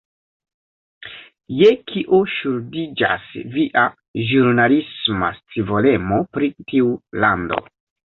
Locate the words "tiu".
6.67-6.95